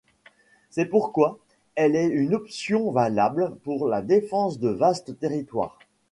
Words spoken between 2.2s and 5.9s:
option valable pour la défense de vastes territoires.